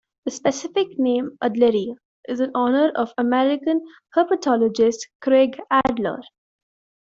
[0.25, 1.93] The specific name, "adleri",
[2.27, 3.83] is in honor of American
[4.17, 6.19] herpetologist Kraig Adler.